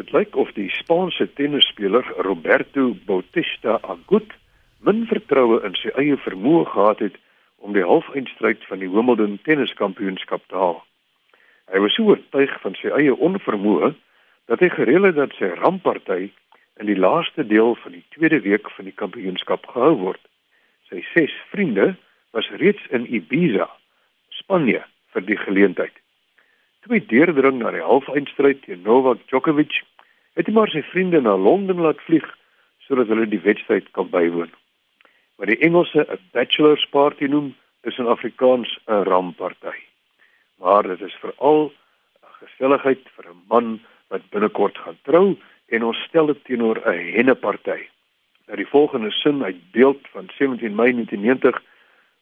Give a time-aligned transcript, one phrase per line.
[0.00, 4.30] Dit lyk of die Spaanse tennisspeler Roberto Bautista Agut
[4.80, 7.18] min vertroue in sy eie vermoë gehad het
[7.60, 10.80] om die halfeindstryd van die Wimbledon tenniskampioenskap te haal.
[11.68, 13.92] Hy was so oortuig van sy eie onvermoë
[14.48, 16.30] dat hy gereël het dat sy rampparty
[16.80, 20.22] in die laaste deel van die tweede week van die kampioenskap gehou word.
[20.88, 21.90] Sy ses vriende
[22.32, 23.68] was reeds in Ibiza,
[24.40, 24.80] Spanje
[25.12, 25.99] vir die geleentheid.
[26.80, 29.82] Toe hy deurdring na die halfeindstryd teen Novak Djokovic,
[30.34, 32.26] het hy maar sy vriende na Londen laat vlieg
[32.86, 34.50] sodat hulle die wedstryd kan bywoon
[35.40, 37.54] wat die Engelse 'n bachelor's party noem,
[37.88, 39.76] is in Afrikaans 'n ramparty.
[40.58, 41.72] Maar dit is veral
[42.22, 45.36] 'n geselligheid vir 'n man wat binnekort gaan trou
[45.68, 47.80] en ons stel dit teenoor 'n henneparty.
[48.46, 51.62] Nou die volgende sin uit beeld van 17 Mei 1990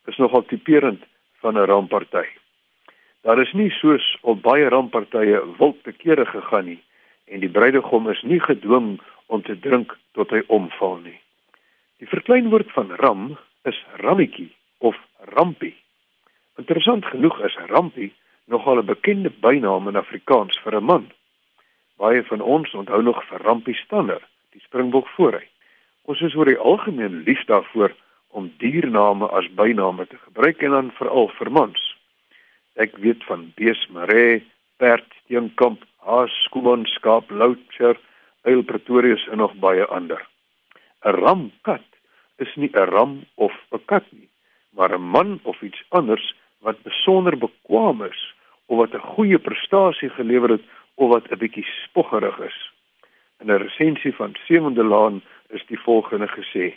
[0.07, 1.03] is nogal tipeerend
[1.41, 2.27] van 'n ramparty.
[3.23, 6.83] Daar is nie soos op baie rampartye wild te kere gegaan nie
[7.29, 11.19] en die bruidegom is nie gedwing om te drink tot hy omval nie.
[11.99, 13.25] Die verkleinwoord van ram
[13.69, 14.49] is rammetjie
[14.79, 14.97] of
[15.35, 15.75] rampie.
[16.59, 18.13] Interessant genoeg is rampie
[18.47, 21.11] nogal 'n bekende bynaam in Afrikaans vir 'n man.
[21.97, 25.47] Baie van ons onthou nog vir rampie stander, die springbok voorhy.
[26.03, 27.93] Ons is oor die algemeen lief daarvoor
[28.29, 31.88] om diername as byname te gebruik en dan veral vir mans.
[32.79, 34.43] Ek weet van bees maree,
[34.79, 37.99] perd, steenkamp, haas, skoeman, skaap, louter,
[38.47, 40.21] uil pretorius en nog baie ander.
[41.05, 41.87] 'n Ramkat
[42.39, 44.29] is nie 'n ram of 'n kat nie,
[44.71, 48.23] maar 'n man of iets anders wat besonder bekwame is
[48.67, 52.59] of wat 'n goeie prestasie gelewer het of wat 'n bietjie spoggerig is.
[53.41, 56.75] In 'n resensie van Sewende Laan is die volgende gesê: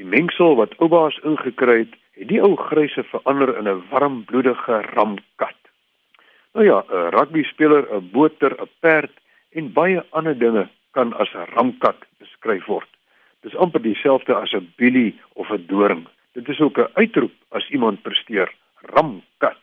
[0.00, 5.58] Die mengsel wat oubaas ingekry het, het die ou gryse verander in 'n warmbloedige ramkat.
[6.54, 9.12] Nou ja, 'n rugby speler, 'n boter, 'n perd
[9.52, 12.88] en baie ander dinge kan as 'n ramkat beskryf word.
[13.42, 16.08] Dis amper dieselfde as 'n bilie of 'n doring.
[16.32, 18.48] Dit is ook 'n uitroep as iemand presteer.
[18.80, 19.60] Ramkat.